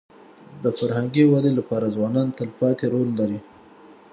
د 0.63 0.65
فرهنګي 0.77 1.23
ودې 1.27 1.51
لپاره 1.59 1.93
ځوانان 1.95 2.27
تلپاتې 2.37 2.85
رول 2.93 3.09
لري. 3.19 3.39